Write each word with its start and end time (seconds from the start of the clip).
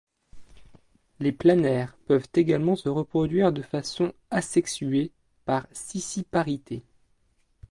Les 1.19 1.31
planaires 1.31 1.95
peuvent 2.07 2.25
également 2.33 2.75
se 2.75 2.89
reproduire 2.89 3.51
de 3.53 3.61
façon 3.61 4.13
asexuée, 4.31 5.11
par 5.45 5.67
scissiparité. 5.73 6.81